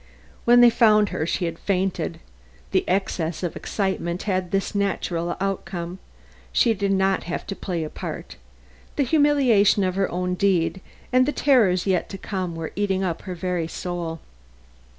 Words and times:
When 0.45 0.61
they 0.61 0.71
found 0.71 1.09
her 1.09 1.27
she 1.27 1.45
had 1.45 1.59
fainted; 1.59 2.19
the 2.71 2.83
excess 2.89 3.43
of 3.43 3.55
excitement 3.55 4.23
has 4.23 4.45
this 4.49 4.73
natural 4.73 5.37
outcome. 5.39 5.99
She 6.51 6.73
did 6.73 6.91
not 6.91 7.25
have 7.25 7.45
to 7.45 7.55
play 7.55 7.83
a 7.83 7.89
part, 7.91 8.35
the 8.95 9.03
humiliation 9.03 9.83
of 9.83 9.93
her 9.93 10.09
own 10.09 10.33
deed 10.33 10.81
and 11.13 11.27
the 11.27 11.31
terrors 11.31 11.85
yet 11.85 12.09
to 12.09 12.17
come 12.17 12.55
were 12.55 12.71
eating 12.75 13.03
up 13.03 13.21
her 13.21 13.35
very 13.35 13.67
soul. 13.67 14.19